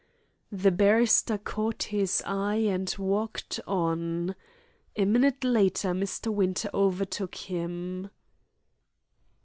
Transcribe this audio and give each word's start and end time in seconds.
The 0.51 0.71
barrister 0.71 1.37
caught 1.37 1.83
his 1.83 2.23
eye 2.25 2.55
and 2.65 2.91
walked 2.97 3.59
on. 3.67 4.33
A 4.95 5.05
minute 5.05 5.43
later 5.43 5.89
Mr. 5.93 6.33
Winter 6.33 6.71
overtook 6.73 7.35
him. 7.35 8.09